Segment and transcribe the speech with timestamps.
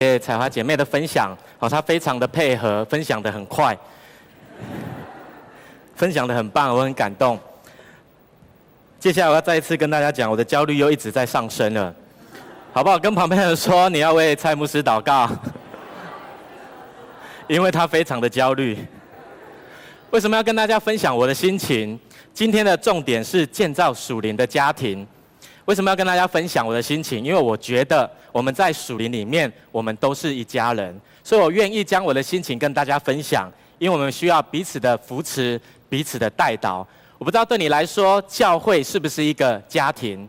[0.00, 3.76] 谢彩华姐妹的分享，好，她非常的配合，分享的很快，
[5.96, 7.36] 分享的很棒，我很感动。
[9.00, 11.92] 接下来我要再一次跟大家讲，我的焦虑又一直在上升了，
[12.72, 12.96] 好不好？
[12.96, 15.28] 跟旁边人说，你要为蔡牧师祷告，
[17.48, 18.78] 因为他非常的焦虑。
[20.12, 21.98] 为什么要跟大家分享我的心情？
[22.32, 25.04] 今天的重点是建造属灵的家庭。
[25.68, 27.22] 为什么要跟大家分享我的心情？
[27.22, 33.52] 因为我觉得我们在属灵里面，我们都是一家人，所以我愿意将我的心情跟大家分享。
[33.78, 36.78] 因为我们需要彼此的扶持，彼此的带导。
[37.18, 40.26] 我不知道对你来说，教会是不是一个家庭？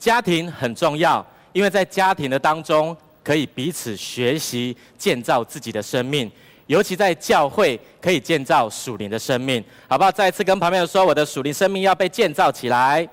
[0.00, 6.28] 家庭很重要，因为在家庭的当中，可以彼此学习，建造自己的生命。
[6.66, 10.10] 尤其在教会，可以建造属灵的生命，好不好？
[10.10, 13.08] 再一次跟旁边人说，我的属灵生命要被建造起来。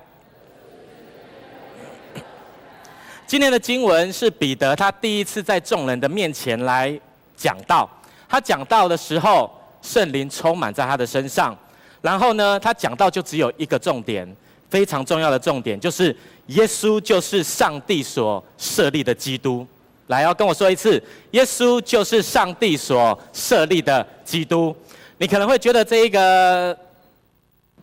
[3.26, 6.98] 今天的经文是彼得，他第一次在众人的面前来
[7.34, 7.88] 讲道。
[8.28, 11.56] 他讲道的时候，圣灵充满在他的身上。
[12.02, 14.30] 然后呢，他讲道就只有一个重点，
[14.68, 16.14] 非常重要的重点，就是
[16.48, 19.66] 耶稣就是上帝所设立的基督。
[20.08, 24.76] 来，要跟我说一次，耶稣就是上帝所设立的基督。
[25.16, 26.76] 你可能会觉得这一个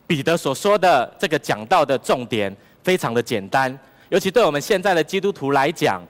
[0.05, 3.75] 彼得所说的这个讲道的重点非常的简单，
[4.11, 6.01] 尤其对我们现在的基督徒来讲，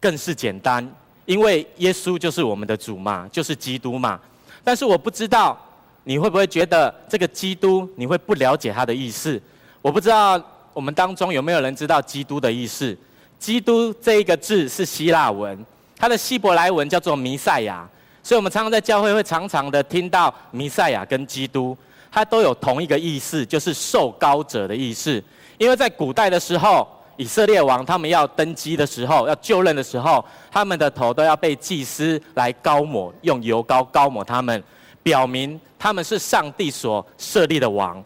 [0.00, 0.90] 更是简单，
[1.26, 4.18] 因为耶稣就是我们的主嘛，就是基督嘛。
[4.64, 5.60] 但是我不知道
[6.04, 9.38] 你会不会觉得这个基督你会不了解他的意思？
[9.82, 10.42] 我不知道
[10.72, 12.96] 我们当中有没有人知道基督的意思？
[13.38, 15.62] 基督这一个字是希腊文，
[15.98, 17.86] 它的希伯来文叫做弥赛亚，
[18.22, 21.76] 所以我们常常在教会会常常的听到弥赛亚跟基督，
[22.10, 25.22] 它都有同一个意思，就是受膏者的意思。
[25.58, 34.62] 因为在古代的时候，以色列王他们要登基的时候，要就任的时候，他们的头都要被祭司来膏抹，用油膏膏抹他们，
[35.02, 38.02] 表明他们是上帝所设立的王。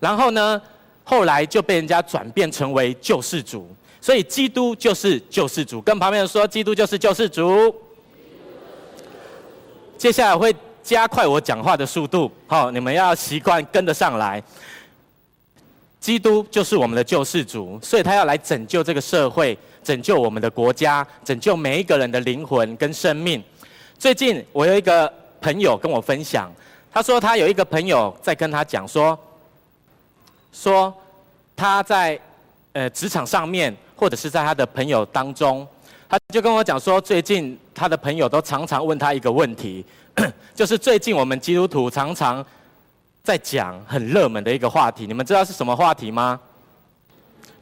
[0.00, 0.60] 然后呢，
[1.02, 3.68] 后来就被人家转变成为救世主。
[4.00, 7.74] 所以基督就是救世主，跟旁边人说，基督就是救世主。
[9.96, 14.42] 接下来会加快我讲话的速度，好，你们要习惯跟得上来。
[16.04, 23.42] 基督就是我们的救世主，所以他要来拯救这个社会，拯救我们的国家，拯救每一个人的灵魂跟生命。
[23.98, 25.10] 最近我有一个
[25.40, 26.52] 朋友跟我分享，
[26.92, 29.18] 他说他有一个朋友在跟他讲说，
[30.52, 30.92] 说
[31.56, 32.20] 他在
[32.74, 33.74] 呃职场上面。
[33.96, 35.64] 或者是在他的朋友当中，
[36.08, 39.86] 他就跟我讲说，最近他的朋友都常常问他一个问题，
[40.52, 42.44] 就是最近我们基督徒常常
[43.24, 46.38] 在讲很热门的一个话题，你们知道是什么话题吗？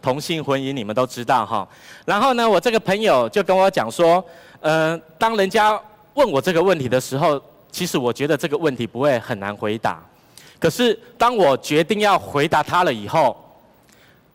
[0.03, 1.67] 同性婚姻，你们都知道哈。
[2.05, 4.23] 然后呢，我这个朋友就跟我讲说，
[4.63, 5.81] 嗯、当人家
[6.15, 7.41] 问我这个问题的时候，
[7.71, 10.03] 其实我觉得这个问题不会很难回答，
[10.59, 13.37] 可是当我决定要回答他了以后，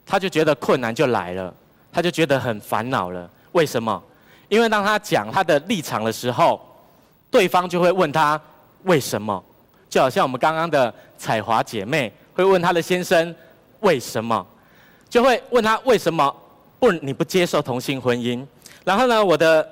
[0.05, 1.53] 他就觉得困难就来了。
[1.91, 4.01] 他就觉得很烦恼了，为什么？
[4.49, 6.61] 因为当他讲他的立场的时候，
[7.31, 8.39] 对方就会问他
[8.83, 9.44] 为什么，
[9.89, 13.33] 就好像我们刚刚的彩华姐妹会问她的先生
[13.79, 14.45] 为什么，
[15.09, 16.35] 就会问他为什么
[16.79, 18.45] 不你不接受同性婚姻？
[18.83, 19.67] 然后呢，我的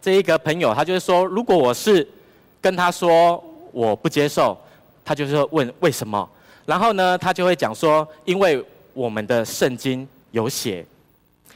[0.00, 2.06] 这一个朋友他就是说，如果我是
[2.60, 4.56] 跟他说我不接受，
[5.04, 6.28] 他就是问为什么？
[6.66, 10.84] 然后呢，他就会讲说，因为我们的圣经有写。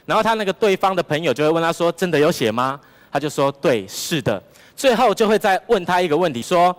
[0.05, 2.79] 然后他那个对方的朋友就会问他说：“真的有写吗？”
[3.11, 4.41] 他就说：“对，是的。”
[4.75, 6.75] 最后就会再问他一个问题说：“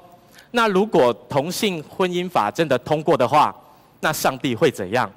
[0.57, 3.53] 那如果同性婚姻法真的通过的话，
[3.99, 5.11] 那上帝会怎样？”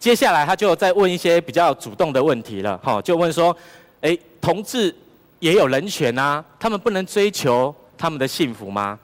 [0.00, 3.54] 接下来他就再问一些比较主动的问题了，哈，就问说
[4.00, 4.94] ：“诶，同志
[5.40, 8.98] 也有人权啊，他们不能追求他们的幸福吗？”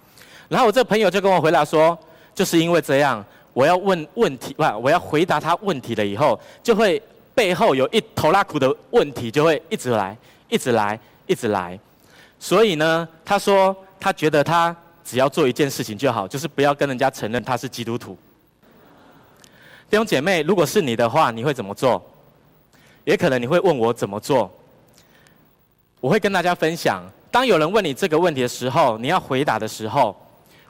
[0.49, 1.97] 然后我这朋友就跟我回答说
[2.35, 3.23] ：“就是因为这样，
[3.53, 7.01] 我要问问题，不，我要回答他问题了以后，就会。”
[7.33, 10.15] 背后有一头拉苦的问题，就会一直来，
[10.51, 11.79] 一直来，一直来。
[12.39, 14.77] 所以呢，他说他觉得他
[15.11, 18.17] 只要做一件事情就好，就是不要跟人家承认他是基督徒。
[19.91, 22.01] 弟兄姐妹，如果是你的话，你会怎么做？
[23.05, 24.49] 也可能你会问我怎么做。
[26.01, 30.17] 我会跟大家分享，当有人问你这个问题的时候，你要回答的时候，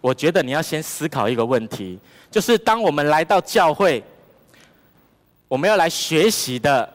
[0.01, 1.99] 我觉得你要先思考一个问题，
[2.31, 4.03] 就是当我们来到教会。
[5.49, 6.89] 我们要来学习的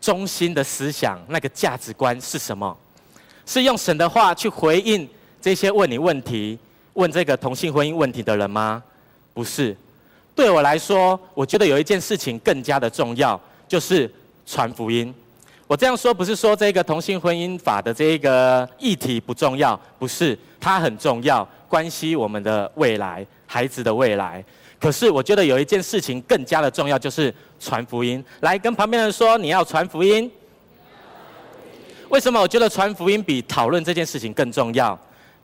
[0.00, 2.74] 中心的思想，那个价值观是什么？
[3.44, 5.06] 是用神的话去回应
[5.40, 6.58] 这些问你问题、
[6.94, 8.82] 问这个同性婚姻问题的人吗？
[9.32, 9.76] 不是。
[10.34, 14.10] 对我来说，我觉得有一件事情更加的重要，就是
[14.44, 15.14] 传福音。
[15.66, 24.44] 我这样说不是说这个同性婚姻法的这个议题不重要，不是，它很重要，关系我们的未来，孩子的未来。
[24.78, 28.22] 可是我觉得有一件事情更加的重要，就是传福音。
[28.40, 30.30] 来跟旁边人说，你要传福音。
[32.10, 34.96] 为什么我觉得传福音比讨论这件事情更重要？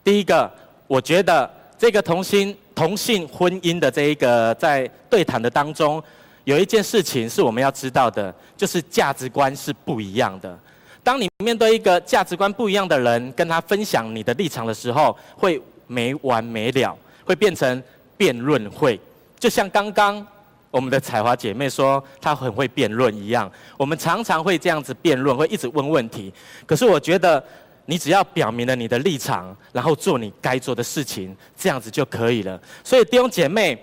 [0.04, 0.50] 第一个，
[0.86, 6.02] 我觉得这个同性同性婚姻的这一个在对谈的当中，
[6.44, 10.58] 有一件事情是我们要知道的，就是价值观是不一样的。
[11.04, 17.82] 当你面对一个价值观不一样的人，跟他分享你的立场的时候，会没完没了，会变成
[18.16, 18.98] 辩论会。
[19.38, 20.26] 就像刚刚。
[20.72, 26.32] 我们的彩华姐妹说她很会辩论一样，我们常常会这样子辩论，会一直问问题。
[26.64, 27.44] 可是我觉得，
[27.86, 32.60] 你只要表明了你的立场，然后做你该做的事情，这样子就可以了。
[32.84, 33.76] 所以弟兄姐妹，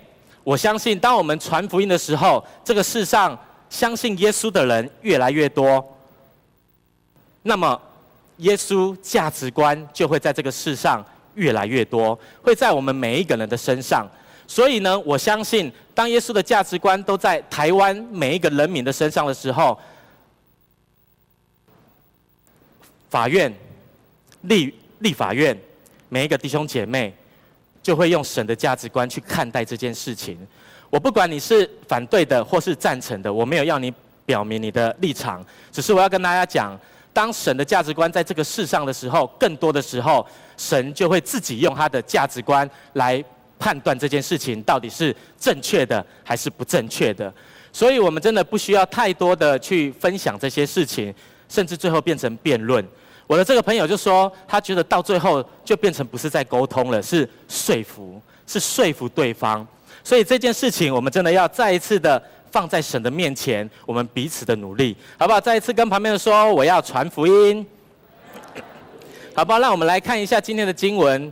[0.43, 3.37] 我相信当我们传福音的时候，这个世上
[3.69, 5.85] 相信耶稣的人越来越多，
[7.43, 7.79] 那么
[8.37, 11.03] 耶稣价值观就会在这个世上
[11.35, 14.07] 越来越多，会在我们每一个人的身上。
[14.47, 19.77] 所以呢，我相信，当耶稣的价值观都在台湾每一个人民的身上的时候，
[23.09, 23.53] 法院、
[24.41, 25.57] 立立法院，
[26.09, 27.13] 每一个弟兄姐妹，
[27.81, 30.37] 就会用神的价值观去看待这件事情。
[30.89, 33.93] 我不管你是反对的或是赞成的，我没有要你
[34.25, 36.79] 表明你的立场，只是我要跟大家讲，
[37.13, 40.25] 当神的价值观在这个世上的时候，更多的时候，
[40.57, 43.23] 神就会自己用他的价值观来。
[43.61, 47.29] 判断这件事情到底是正确的还是不正确的，
[47.73, 51.13] 所以我们真的不需要太多的去分享这些事情，
[51.49, 52.81] 甚至最后变成辩论。
[53.29, 59.65] 我的这个朋友就说，他觉得到最后就变成不是在沟通了，是说服，是说服对方。
[60.03, 62.19] 所以这件事情，我们真的要再一次的
[62.51, 65.39] 放在神的面前，我们彼此的努力，好不好？
[65.39, 67.63] 再一次跟旁边的说，我要传福音，
[69.35, 69.59] 好不好？
[69.59, 71.31] 让我们来看一下今天的经文。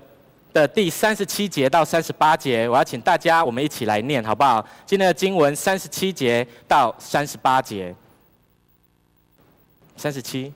[0.54, 4.66] 的第三十七节到三十八节，我要请大家我们一起来念，好不好？
[4.88, 7.94] 今天的经文三十七节到三十八节，
[9.96, 10.52] 三十七。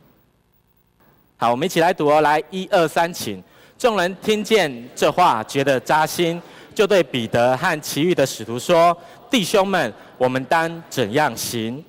[1.42, 3.42] 好，我们一起来读哦，来，一二三，请。
[3.76, 6.40] 众人听见这话，觉得扎心，
[6.76, 8.96] 就对彼得和其余的使徒说
[9.28, 11.84] ：“弟兄们，我们当怎样行？”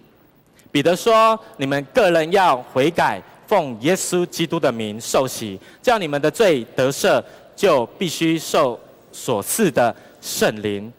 [0.73, 7.23] 彼得说：“你们个人要悔改，奉耶稣基督的名受洗，叫你们的罪得赦。”
[7.55, 8.81] 就必须受
[9.13, 10.91] 所赐的圣灵。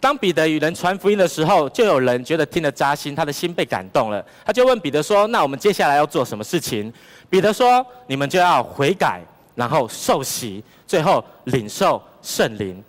[0.00, 4.24] 当彼得与人传福音的时候，就有人觉得听得扎心，他的心被感动了。
[4.44, 6.92] 他就问彼得说：“那我们接下来要做什么事情？”
[7.28, 9.20] 彼得说：“你们就要悔改，
[9.56, 12.82] 然后受洗，最后领受圣灵。”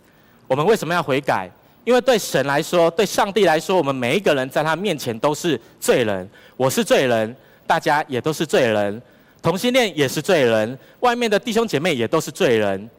[0.48, 1.50] 我们为什么要悔改？
[1.84, 6.30] 因为对神来说，对上帝来说，我们每一个人在他面前都是罪人。
[6.56, 7.36] 我是罪人，
[7.66, 9.02] 大家也都是罪人。
[9.42, 12.90] 同性恋也是罪人，外面的弟兄姐妹也都是罪人。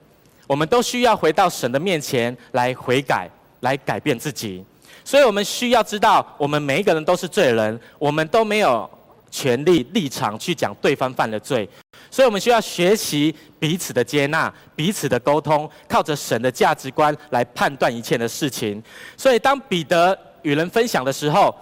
[0.49, 3.31] 我们都需要回到神的面前来悔改，
[3.61, 4.65] 来改变自己。
[5.05, 8.89] 所以，我们需要知道，我们每一个人都是罪人，我们都没有
[9.31, 11.69] 权利立场去讲对方犯了罪。
[12.11, 18.83] 所以我们需要学习彼此的接纳，彼此的沟通，靠着神的价值观来判断一切的事情。
[19.17, 21.55] 所以，当彼得与人分享的时候，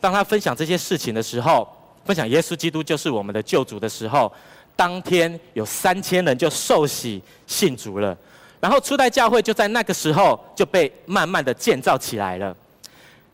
[0.00, 1.68] 当他分享这些事情的时候，
[2.04, 4.32] 分享耶稣基督就是我们的救主的时候，
[4.74, 8.16] 当天有三千人就受洗信主了。
[8.60, 12.56] 然后初代教会就在那个时候就被慢慢的建造起来了。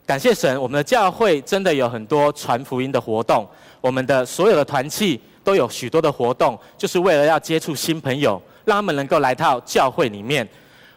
[0.04, 3.46] 感谢神，我们的教会真的有很多传福音的活动，
[3.80, 10.46] 我们的所有的团契都有许多的活动，就是为了要接触新朋友，让他们能够来到教会里面。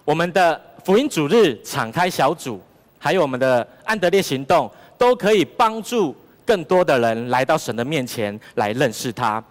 [0.03, 2.59] 我们的福音主日、敞开小组，
[2.97, 9.41] 还有我们的安德烈行动，都可以帮助更多的人来到神的面前来认识他。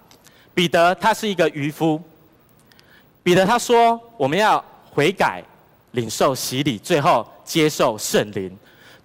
[0.52, 2.00] 彼得他是一个渔夫。
[3.24, 4.62] 彼得他说：“我们要
[4.92, 5.42] 悔改，
[5.92, 8.54] 领受洗礼，最后接受圣灵。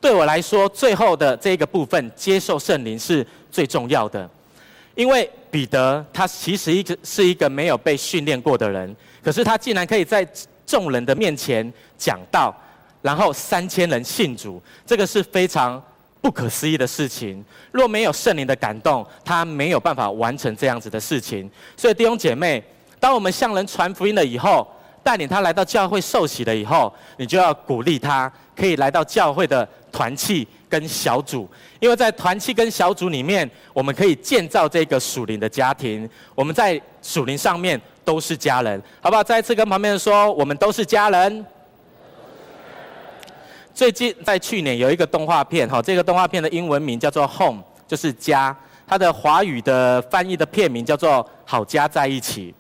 [0.02, 4.30] 对我来说，最后的这个部分，接受圣灵是最重要的。
[4.94, 10.28] 因为彼得他其实一个是一个没有被训练过的人，可是他竟然可以在
[10.66, 12.54] 众人的面前讲道，
[13.02, 15.82] 然后三千人信主，这个是非常
[16.20, 17.42] 不可思议的事情。
[17.72, 21.50] 若没有圣灵的感动，他没有办法完成这样子的事情。
[21.78, 22.62] 所以弟兄姐妹。”
[23.00, 24.68] 当我们向人传福音了以后，
[25.02, 36.08] 带领他来到教会受洗了以后，你就要鼓励他，可以来到教会的团契跟小组，因为在团契跟小组里面，我们可以建造这个属灵的家庭。
[36.36, 39.24] 我们在属灵上面都是家人，好不好？
[39.24, 41.46] 再一次跟旁边人说，我们都是家人。
[43.74, 48.56] 最近在去年有一个动画片，哈，这个动画片的英文名叫做《Home》，就是家。
[48.86, 52.52] 它的华语的翻译的片名叫做《好家在一起》。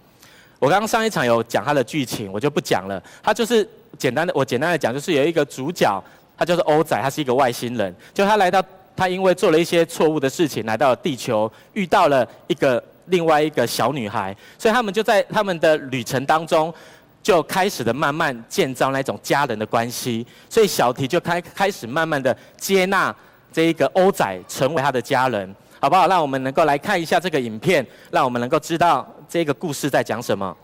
[0.59, 3.01] 我刚刚上一场有讲它的剧情，我就不讲了。
[3.23, 6.03] 它就是简单的，我简单的讲，就是有一个主角，
[6.37, 7.95] 他就是欧仔，他是一个外星人。
[8.13, 8.63] 就他来到，
[8.95, 16.73] 他因为做了一些错误的事情，来到了地球，遇到了一个另外一个小女孩，所以他们就在他们的旅程当中。
[17.21, 23.13] 就开始的慢慢建造那种家人的关系，所以小提就开开始慢慢的接纳
[23.51, 26.07] 这一个欧仔成为他的家人，好不好？
[26.07, 30.56] 让我们能够来看一下这个影片，让我们能够知道这个故事在讲什么，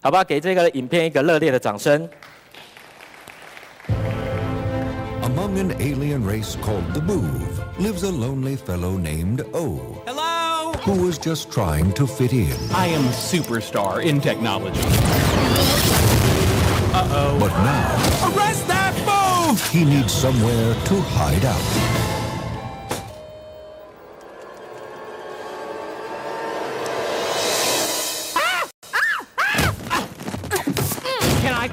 [0.00, 0.24] 好不好？
[0.24, 2.08] 给这个影片一个热烈的掌声。
[5.22, 7.22] Among an alien race called the Boov
[7.78, 9.80] lives a lonely fellow named O.
[10.06, 10.72] Hello?
[10.84, 12.56] Who was just trying to fit in.
[12.74, 14.82] I am a superstar in technology.
[16.92, 17.96] But now
[18.28, 19.62] Arrest that move!
[19.70, 22.15] he needs somewhere to hide out.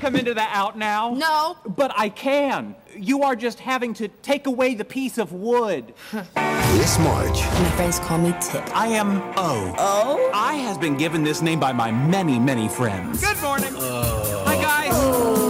[0.05, 1.15] Come into the out now?
[1.15, 1.57] No.
[1.67, 2.77] But I can.
[2.95, 5.95] You are just having to take away the piece of wood.
[6.13, 8.69] This March, My friends call me Tip.
[8.77, 9.75] I am O.
[9.79, 10.31] Oh?
[10.35, 13.25] I has been given this name by my many, many friends.
[13.25, 13.73] Good morning.
[13.77, 14.43] Oh.
[14.45, 14.93] Hi, guys.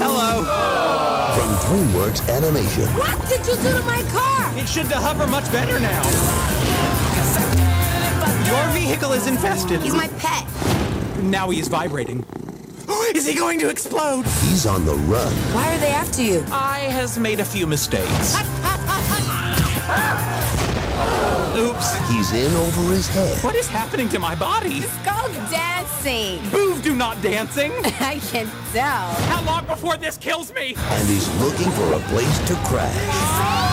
[0.05, 0.45] Hello.
[1.35, 4.57] from DreamWorks Animation, What did you do to my car?
[4.57, 6.03] It should hover much better now.
[8.47, 9.83] Your vehicle is infested.
[9.83, 10.47] He's my pet.
[11.25, 12.25] Now he is vibrating.
[13.13, 14.25] Is he going to explode?
[14.43, 15.33] he's on the run.
[15.55, 16.45] Why are they after you?
[16.51, 18.37] I has made a few mistakes.
[21.57, 22.09] Oops.
[22.09, 23.43] He's in over his head.
[23.45, 24.81] What is happening to my body?
[25.05, 26.41] Go dancing.
[26.51, 27.73] Boof do not dancing.
[28.01, 29.13] I can tell.
[29.31, 30.75] How long before this kills me?
[30.77, 33.64] And he's looking for a place to crash.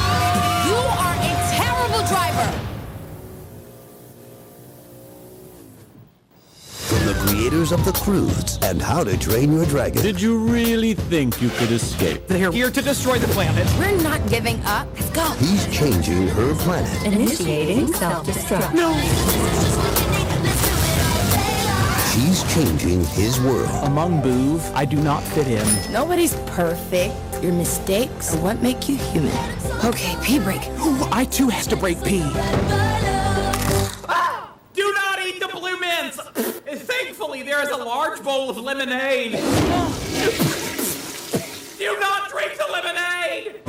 [7.42, 10.00] Creators of The Cruise and How to Train Your Dragon.
[10.04, 12.28] Did you really think you could escape?
[12.28, 13.68] They're here to destroy the planet.
[13.80, 14.88] We're not giving up.
[14.94, 15.28] Let's go.
[15.40, 17.04] He's changing her planet.
[17.04, 18.76] Initiating self-destruct.
[18.76, 18.94] No.
[22.14, 23.86] She's changing his world.
[23.86, 25.92] Among Boov, I do not fit in.
[25.92, 27.16] Nobody's perfect.
[27.42, 29.36] Your mistakes are what make you human.
[29.84, 30.62] Okay, pee break.
[30.80, 32.22] Ooh, I too has to break pee.
[37.32, 39.32] Thankfully, there is a large bowl of lemonade.
[41.80, 43.64] Do not drink the lemonade!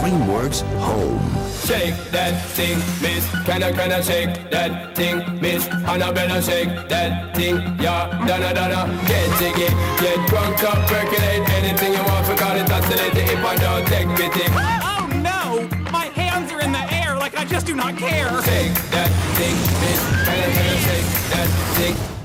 [0.00, 1.20] DreamWorks Home.
[1.66, 3.28] Shake that thing, miss.
[3.44, 5.68] Can I, can I shake that thing, miss?
[5.68, 8.08] Annabella, shake that thing, yeah.
[8.26, 9.68] Donna, Donna, get jiggy,
[10.00, 12.24] get drunk up, percolate anything you want.
[12.24, 14.48] Forgot it, oscillate if I don't take pity.
[14.56, 15.68] Oh no!
[15.92, 18.30] My hands are in the air like I just do not care.
[18.42, 20.00] Shake that thing, miss.
[20.24, 22.15] Can I, can I shake that thing?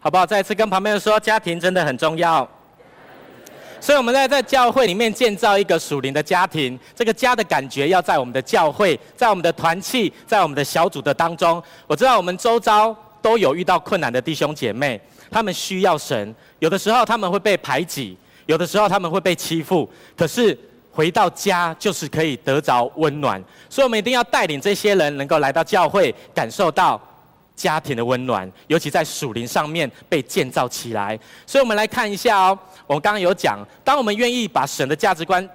[0.00, 0.24] 好不好？
[0.24, 2.48] 再次跟旁边人说，家庭真的很重要。
[3.78, 11.62] 所以我们在在教会里面建造一个属灵的家庭，这个家的感觉要在我们的教会，在我们的团契，在我们的小组的当中。
[11.86, 18.16] 我知道我们周遭都有遇到困难的弟兄姐妹，他们需要神，有的时候他们会被排挤，
[18.46, 20.58] 有的时候他们会被欺负，可是
[20.90, 23.42] 回到家就是可以得着温暖。
[23.68, 26.98] 所以我们一定要带领这些人能够来到教会，感受到。
[27.60, 31.18] 家庭的温暖，尤其在属灵上面被建造起来。
[31.46, 32.58] 所以，我们来看一下哦。
[32.86, 35.46] 我刚刚有讲，当我们愿意把神的价值观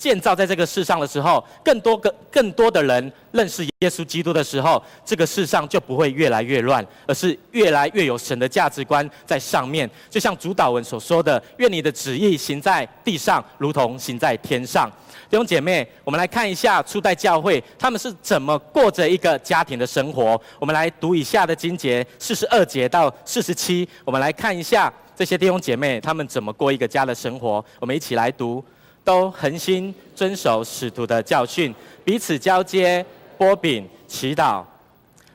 [0.00, 9.88] 建造在这个世上的时候，更多个更多的人认识耶稣基督的时候，这个世上就不会越来越乱，而是越来越有神的价值观在上面。
[10.08, 14.90] 就像主祷文所说的：“愿你的旨意行在地上，如同行在天上。”
[15.28, 20.40] 弟兄姐妹，我们来看一下初代教会他们是怎么过着一个家庭的生活。
[20.58, 23.86] 我们来读以下的经节，四十二节到四十七。
[24.06, 27.62] 我们来看一下这些弟兄姐妹他们怎么过一个家的生活。
[27.78, 28.64] 我们一起来读，
[29.04, 33.04] 都恒心遵守使徒的教训，彼此交接、
[33.38, 34.62] 擘饼、祈祷。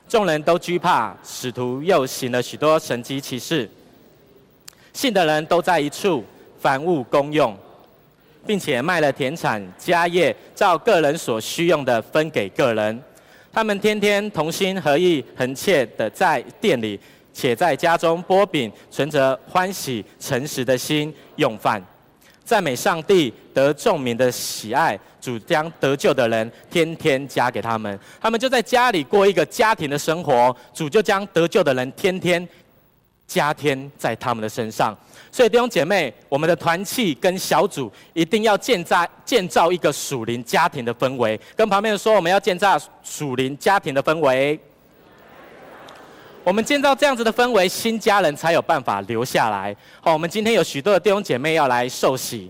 [0.08, 3.68] 众人都惧怕，使徒又行了许多神迹奇事。
[4.92, 6.24] 信的人都在一处，
[6.60, 7.56] 凡物公用。
[8.46, 13.02] 并且卖了田产家业，照个人所需用的分给个人。
[13.52, 16.96] 他们天天同心合意、恒切的在店里，
[17.34, 21.84] 且在家中擘饼，存着欢喜诚实的心用饭，
[22.46, 24.98] 赞美上帝，得众民的喜爱。
[25.20, 30.56] 主将得救的人天天加给他们，他们就在家里过一个家庭的生活。
[30.72, 32.48] 主就将得救的人天天
[33.26, 34.96] 加添在他们的身上。
[35.32, 41.38] 所以弟兄姐妹，我们的团契跟小组一定要建造建造一个属灵家庭的氛围。
[41.56, 44.56] 跟旁边说，我们要建造属灵家庭的氛围。
[46.46, 49.74] 我们建造这样子的氛围，新家人才有办法留下来。
[50.00, 52.48] 好，我们今天有许多的弟兄姐妹要来受洗，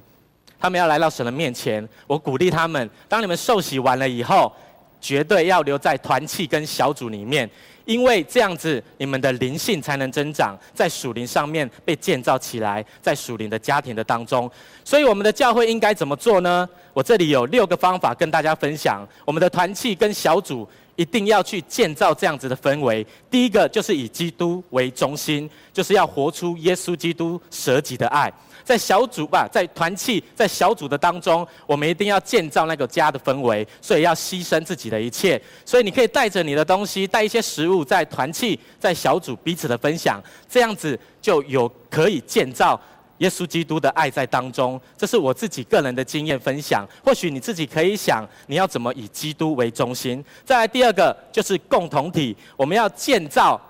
[0.61, 1.89] 他们要来到神的面前。
[2.07, 4.53] 我鼓励他们，当你们受洗完了以后，
[5.01, 7.49] 绝对要留在团契跟小组里面，
[7.87, 14.51] 因为这样子你们的灵性才能增长，在属灵上面被建造起来，在属灵的家庭的当中。
[14.85, 16.69] 所以我们的教会应该怎么做呢？
[16.93, 19.09] 我这里有六个方法跟大家分享。
[19.25, 20.69] 我们的团契跟小组。
[20.97, 23.07] 一定要去建造这样子的氛围。
[23.31, 28.33] 第一个就是以基督为中心，就是要活出耶稣基督舍己的爱。
[28.65, 35.41] 在小组吧，在团契，在小组的当中，我们一定要建造那个家的氛围，所以要牺牲自己的一切。
[35.65, 42.81] 所以你可以带着你的东西，带一些食物，在团契、在小组彼此的分享，这样子就有可以建造。
[43.19, 46.87] 耶稣基督的爱在当中，这是我自己个人的经验分享。
[47.05, 50.23] 或许你自己可以想，你要怎么以基督为中心？
[50.45, 53.61] 再来第二个就是共同体，我们要建造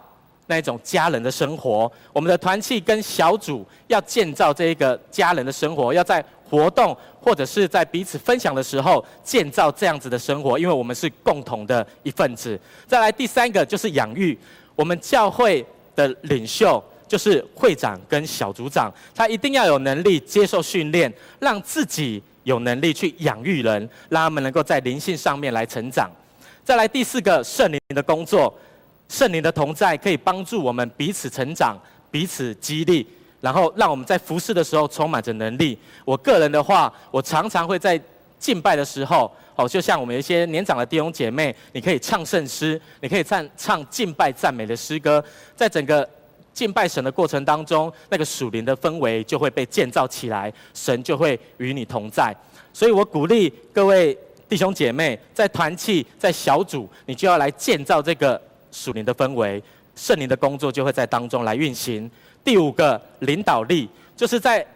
[0.46, 1.90] 那种家人的生活。
[2.12, 12.58] 我们的团契跟小组要建造这一个家人的生活，要在活动或者是在彼此分享的时候建造这样子的生活，因为我们是共同的一份子。
[12.86, 14.36] 再来第三个就是养育，
[14.74, 16.82] 我们教会的领袖。
[17.08, 26.10] 就是会长跟小组长，他一定要有能力接受训练，让自己有能力去养育人，让他们能够在灵性上面来成长。
[26.64, 28.52] 再来第四个，圣灵的工作，
[29.08, 31.78] 圣灵的同在可以帮助我们彼此成长、
[32.10, 33.06] 彼此激励，
[33.40, 35.78] 然后让我们在服侍的时候充满着能力。
[36.04, 38.00] 我个人的话，我常常会在
[38.40, 46.08] 敬拜的时候，哦，就像我们一些年长的弟兄姐妹，你可以唱圣诗，你可以唱唱敬拜赞美的诗歌，在整个。
[46.56, 52.34] 敬拜神的过程当中，那个属灵的氛围就会被建造起来，神就会与你同在。
[52.72, 54.16] 所以我鼓励各位
[54.48, 58.40] 弟兄姐妹，在团契、在小组，你就要来建造这个
[58.72, 59.62] 属灵的氛围，
[59.94, 62.10] 圣灵的工作就会在当中来运行。
[62.42, 63.86] 第五个领导力，
[64.16, 64.66] 就是在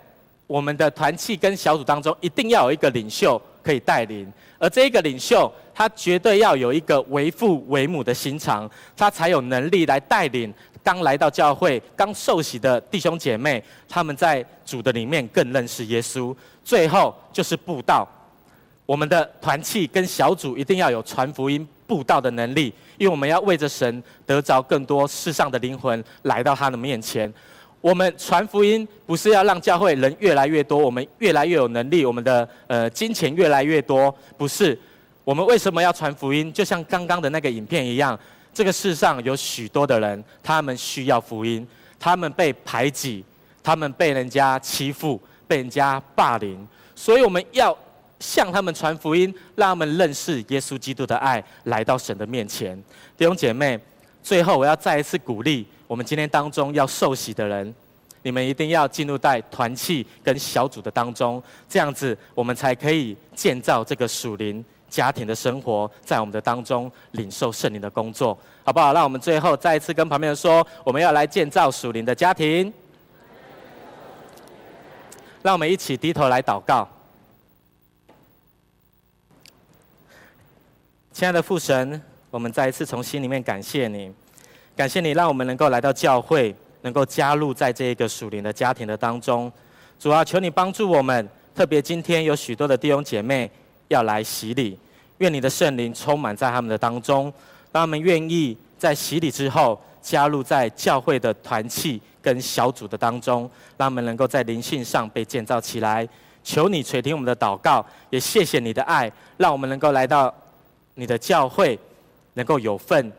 [0.47, 10.53] 我们的团契跟小组当中，一定要有一个领袖可以带领，而这一个领袖，他绝对要有一个为父为母的心肠，他才有能力来带领。
[10.83, 16.35] 刚来到教会、刚受洗的弟兄姐妹，他们在主的里面更认识耶稣。
[16.65, 18.07] 最后就是布道，
[18.87, 27.33] 我们的团契跟小组一定要有传福音、布道的能力，因为我们要为着神得着更多世上的灵魂来到他的面前。
[27.81, 34.79] 我们传福音不是要让教会人越来越多，我们越来越有能力，我们的呃金钱越来越多，不是。
[35.25, 36.53] 我们为什么要传福音？
[36.53, 38.19] 就像刚刚的那个影片一样。
[38.53, 41.67] 这个世上有许多的人，他们需要福音，
[41.99, 43.25] 他们被排挤，
[43.63, 47.77] 他们被人家欺负，被人家霸凌，所以我们要
[48.19, 52.77] 向他们传福音，让他们认识耶稣基督的爱，来到神的面前。
[53.17, 53.79] 弟兄姐妹，
[54.23, 57.75] 最后我要再一次鼓励我们今天当中要受洗的人，
[58.23, 64.63] 你们一定要进入在团契跟小组的当中，这样子我们才可以建造这个属灵。
[64.91, 68.93] 家庭的生活，在我们的当中领受圣灵的工作，好不好？
[68.93, 72.71] 让我们最后再一次跟旁边人说，我们要来建造属灵的家庭。
[75.43, 76.87] 让我们一起低头来祷告。
[81.13, 84.13] 亲爱的父神，我们再一次从心里面感谢你，
[84.77, 89.51] 感谢你让我们能够来到教会，能够加入在这个属灵的家庭的当中。
[89.99, 93.51] 主啊，求你帮助我们，特别今天有许多的弟兄姐妹。
[93.91, 94.79] 要来洗礼，
[95.19, 97.25] 愿你的圣灵充满在他们的当中，
[97.73, 103.43] 让他们愿意在洗礼之后加入在教会的团契跟小组的当中，
[103.77, 106.09] 让他们能够在灵性上被建造起来。
[106.45, 110.33] 求你垂听我们的祷告，也谢谢你的爱，让我们能够来到
[110.95, 111.77] 你的教会，
[112.35, 113.13] 能够有份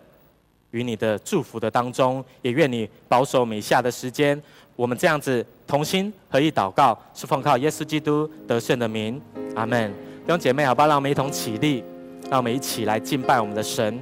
[0.71, 2.23] 与你的祝福的当中。
[2.41, 4.41] 也愿你保守每下的时间，
[4.77, 9.21] 我们这样子同心合意祷告，是奉靠耶稣基督得胜的名，
[9.53, 10.10] 阿门。
[10.23, 11.83] 弟兄姐妹，好吧，让我们一同起立，
[12.29, 13.99] 让我们一起来敬拜我们的神，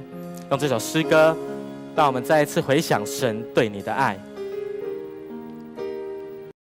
[0.50, 1.34] 用这首诗歌，
[1.96, 4.18] 让我们再一次回想神对你的爱。